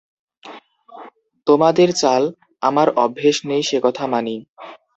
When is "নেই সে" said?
3.49-3.77